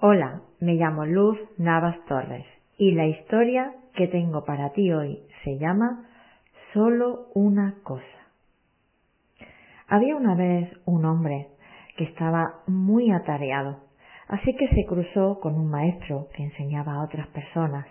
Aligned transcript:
Hola, 0.00 0.42
me 0.60 0.74
llamo 0.74 1.04
Luz 1.06 1.36
Navas 1.56 1.96
Torres 2.06 2.46
y 2.78 2.92
la 2.92 3.06
historia 3.06 3.74
que 3.96 4.06
tengo 4.06 4.44
para 4.44 4.70
ti 4.70 4.92
hoy 4.92 5.18
se 5.42 5.58
llama 5.58 6.06
Solo 6.72 7.26
una 7.34 7.74
cosa. 7.82 8.04
Había 9.88 10.14
una 10.14 10.36
vez 10.36 10.70
un 10.84 11.04
hombre 11.04 11.48
que 11.96 12.04
estaba 12.04 12.60
muy 12.68 13.10
atareado, 13.10 13.80
así 14.28 14.54
que 14.54 14.68
se 14.68 14.86
cruzó 14.86 15.40
con 15.40 15.56
un 15.56 15.68
maestro 15.68 16.28
que 16.32 16.44
enseñaba 16.44 16.92
a 16.92 17.02
otras 17.02 17.26
personas 17.30 17.84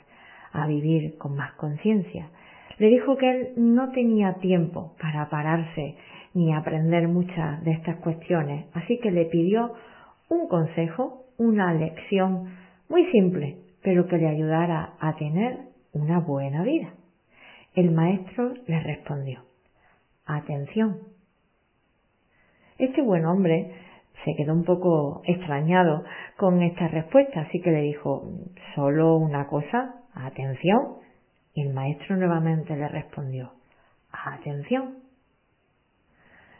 a 0.53 0.65
vivir 0.65 1.17
con 1.17 1.35
más 1.35 1.55
conciencia. 1.55 2.29
Le 2.77 2.87
dijo 2.87 3.17
que 3.17 3.29
él 3.29 3.47
no 3.57 3.91
tenía 3.91 4.35
tiempo 4.35 4.95
para 5.01 5.29
pararse 5.29 5.97
ni 6.33 6.53
aprender 6.53 7.09
muchas 7.09 7.61
de 7.65 7.71
estas 7.71 7.97
cuestiones, 7.97 8.65
así 8.73 8.97
que 8.99 9.11
le 9.11 9.25
pidió 9.25 9.73
un 10.29 10.47
consejo 10.47 11.25
una 11.37 11.73
lección 11.73 12.55
muy 12.89 13.05
simple, 13.11 13.57
pero 13.83 14.07
que 14.07 14.18
le 14.18 14.27
ayudara 14.27 14.93
a 14.99 15.15
tener 15.15 15.59
una 15.93 16.19
buena 16.19 16.63
vida. 16.63 16.93
El 17.75 17.91
maestro 17.91 18.54
le 18.65 18.79
respondió, 18.82 19.41
atención. 20.25 20.99
Este 22.79 23.01
buen 23.01 23.25
hombre 23.25 23.71
se 24.25 24.35
quedó 24.35 24.54
un 24.54 24.63
poco 24.63 25.21
extrañado 25.25 26.04
con 26.37 26.61
esta 26.61 26.87
respuesta, 26.87 27.41
así 27.41 27.61
que 27.61 27.71
le 27.71 27.82
dijo, 27.82 28.23
solo 28.75 29.15
una 29.15 29.47
cosa, 29.47 30.01
atención. 30.13 30.97
Y 31.54 31.61
el 31.61 31.73
maestro 31.73 32.17
nuevamente 32.17 32.75
le 32.75 32.88
respondió, 32.88 33.52
atención. 34.11 35.06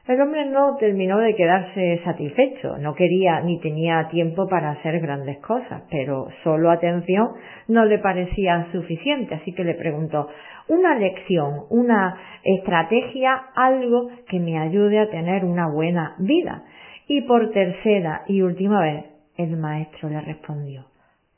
El 0.08 0.22
hombre 0.22 0.46
no 0.46 0.78
terminó 0.78 1.18
de 1.18 1.36
quedarse 1.36 2.00
satisfecho, 2.06 2.78
no 2.78 2.96
quería 2.96 3.42
ni 3.42 3.60
tenía 3.60 4.08
tiempo 4.10 4.48
para 4.48 4.72
hacer 4.72 5.02
grandes 5.02 5.38
cosas, 5.40 5.84
pero 5.92 6.30
solo 6.46 6.72
atención 6.72 7.34
no 7.68 7.84
le 7.84 8.00
parecía 8.00 8.72
suficiente, 8.72 9.36
así 9.36 9.52
que 9.54 9.66
le 9.66 9.74
preguntó 9.74 10.30
una 10.70 10.96
lección, 10.96 11.66
una 11.70 12.18
estrategia, 12.42 13.34
algo 13.54 14.10
que 14.30 14.40
me 14.40 14.58
ayude 14.58 15.00
a 15.00 15.10
tener 15.10 15.44
una 15.44 15.68
buena 15.70 16.16
vida. 16.20 16.64
Y 17.10 17.22
por 17.24 17.52
tercera 17.52 18.24
y 18.28 18.42
última 18.42 18.82
vez 18.82 19.06
el 19.36 19.58
maestro 19.58 20.08
le 20.08 20.22
respondió 20.22 20.86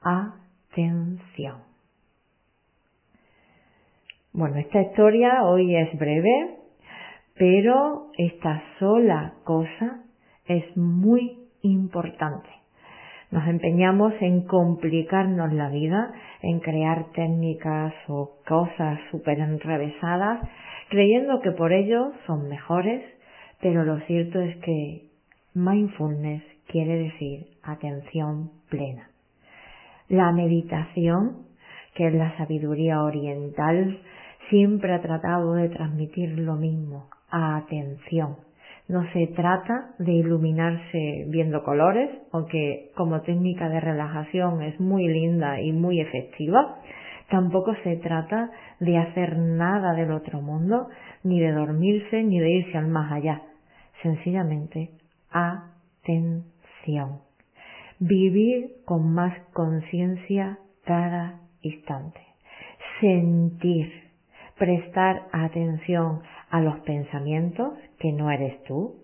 atención. 0.01 1.57
Bueno, 4.31 4.57
esta 4.57 4.81
historia 4.81 5.43
hoy 5.43 5.75
es 5.75 5.97
breve, 5.97 6.58
pero 7.39 8.11
esta 8.17 8.61
sola 8.79 9.33
cosa 9.45 10.03
es 10.45 10.75
muy 10.75 11.37
importante. 11.61 12.49
Nos 13.31 13.47
empeñamos 13.47 14.13
en 14.19 14.41
complicarnos 14.41 15.53
la 15.53 15.69
vida, 15.69 16.11
en 16.41 16.59
crear 16.59 17.11
técnicas 17.13 17.93
o 18.09 18.31
cosas 18.45 18.99
súper 19.09 19.39
enrevesadas, 19.39 20.41
creyendo 20.89 21.39
que 21.39 21.51
por 21.51 21.71
ello 21.71 22.11
son 22.27 22.49
mejores, 22.49 23.05
pero 23.61 23.85
lo 23.85 24.01
cierto 24.01 24.41
es 24.41 24.57
que 24.57 25.07
mindfulness 25.53 26.43
quiere 26.67 27.03
decir 27.03 27.45
atención 27.63 28.51
plena. 28.69 29.11
La 30.09 30.33
meditación, 30.33 31.45
que 31.95 32.07
es 32.07 32.13
la 32.13 32.35
sabiduría 32.35 33.01
oriental, 33.01 33.97
siempre 34.49 34.93
ha 34.93 35.01
tratado 35.01 35.53
de 35.53 35.69
transmitir 35.69 36.37
lo 36.39 36.55
mismo, 36.55 37.07
atención. 37.31 38.37
No 38.87 39.03
se 39.13 39.27
trata 39.27 39.91
de 39.99 40.13
iluminarse 40.13 41.25
viendo 41.27 41.63
colores, 41.63 42.09
aunque 42.31 42.91
como 42.95 43.21
técnica 43.21 43.69
de 43.69 43.79
relajación 43.79 44.63
es 44.63 44.79
muy 44.79 45.07
linda 45.07 45.61
y 45.61 45.71
muy 45.71 46.01
efectiva. 46.01 46.79
Tampoco 47.29 47.75
se 47.83 47.97
trata 47.97 48.49
de 48.79 48.97
hacer 48.97 49.37
nada 49.37 49.93
del 49.93 50.11
otro 50.11 50.41
mundo, 50.41 50.87
ni 51.23 51.39
de 51.39 51.51
dormirse, 51.51 52.23
ni 52.23 52.39
de 52.39 52.49
irse 52.49 52.77
al 52.79 52.87
más 52.87 53.11
allá. 53.11 53.43
Sencillamente, 54.01 54.89
atención. 55.29 57.19
Vivir 57.99 58.77
con 58.85 59.13
más 59.13 59.37
conciencia 59.53 60.57
cada 60.83 61.41
instante. 61.61 62.21
Sentir 63.01 64.09
prestar 64.57 65.27
atención 65.31 66.21
a 66.49 66.61
los 66.61 66.79
pensamientos 66.79 67.73
que 67.99 68.11
no 68.11 68.31
eres 68.31 68.63
tú, 68.63 68.95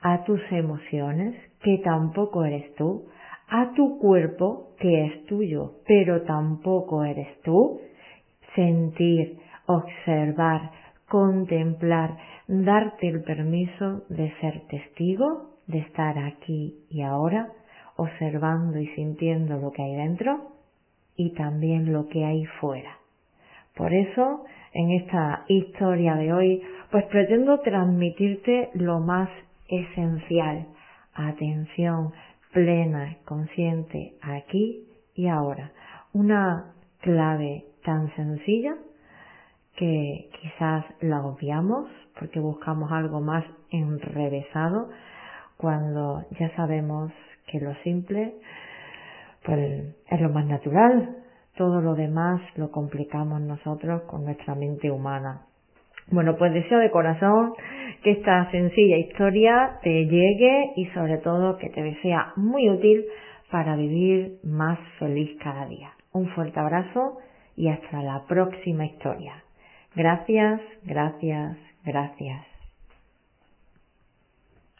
a 0.00 0.24
tus 0.24 0.40
emociones 0.50 1.34
que 1.62 1.78
tampoco 1.78 2.44
eres 2.44 2.74
tú, 2.74 3.06
a 3.48 3.72
tu 3.72 3.98
cuerpo 3.98 4.74
que 4.78 5.06
es 5.06 5.26
tuyo 5.26 5.72
pero 5.86 6.22
tampoco 6.22 7.04
eres 7.04 7.40
tú, 7.42 7.80
sentir, 8.54 9.38
observar, 9.66 10.70
contemplar, 11.08 12.16
darte 12.46 13.08
el 13.08 13.22
permiso 13.22 14.02
de 14.08 14.32
ser 14.40 14.66
testigo, 14.68 15.58
de 15.66 15.78
estar 15.78 16.18
aquí 16.18 16.84
y 16.90 17.02
ahora, 17.02 17.52
observando 17.96 18.78
y 18.78 18.86
sintiendo 18.88 19.58
lo 19.58 19.70
que 19.72 19.82
hay 19.82 19.94
dentro 19.96 20.52
y 21.16 21.34
también 21.34 21.92
lo 21.92 22.08
que 22.08 22.24
hay 22.24 22.44
fuera. 22.60 22.98
Por 23.76 23.92
eso, 23.92 24.44
en 24.72 24.90
esta 24.92 25.44
historia 25.48 26.14
de 26.14 26.32
hoy, 26.32 26.62
pues 26.90 27.04
pretendo 27.06 27.60
transmitirte 27.60 28.70
lo 28.74 29.00
más 29.00 29.28
esencial, 29.68 30.66
atención 31.14 32.12
plena, 32.52 33.16
consciente, 33.24 34.14
aquí 34.22 34.86
y 35.14 35.28
ahora. 35.28 35.70
Una 36.12 36.72
clave 37.00 37.64
tan 37.84 38.14
sencilla 38.16 38.74
que 39.76 40.30
quizás 40.40 40.84
la 41.00 41.24
obviamos 41.24 41.90
porque 42.18 42.40
buscamos 42.40 42.90
algo 42.90 43.20
más 43.20 43.44
enrevesado 43.70 44.88
cuando 45.56 46.24
ya 46.38 46.54
sabemos 46.56 47.12
que 47.46 47.60
lo 47.60 47.74
simple 47.82 48.34
pues 49.44 49.94
es 50.10 50.20
lo 50.20 50.30
más 50.30 50.46
natural, 50.46 51.16
todo 51.56 51.80
lo 51.80 51.94
demás 51.94 52.40
lo 52.56 52.70
complicamos 52.70 53.40
nosotros 53.40 54.02
con 54.02 54.24
nuestra 54.24 54.54
mente 54.54 54.90
humana. 54.90 55.42
Bueno, 56.10 56.36
pues 56.36 56.52
deseo 56.54 56.78
de 56.78 56.90
corazón 56.90 57.52
que 58.02 58.12
esta 58.12 58.50
sencilla 58.50 58.96
historia 58.96 59.78
te 59.82 60.06
llegue 60.06 60.72
y 60.76 60.86
sobre 60.86 61.18
todo 61.18 61.58
que 61.58 61.68
te 61.68 62.00
sea 62.00 62.32
muy 62.36 62.70
útil 62.70 63.04
para 63.50 63.76
vivir 63.76 64.38
más 64.42 64.78
feliz 64.98 65.36
cada 65.42 65.66
día. 65.66 65.90
Un 66.12 66.28
fuerte 66.30 66.58
abrazo 66.60 67.18
y 67.56 67.68
hasta 67.68 68.02
la 68.02 68.24
próxima 68.26 68.86
historia. 68.86 69.42
Gracias, 69.94 70.60
gracias, 70.84 71.56
gracias. 71.84 72.47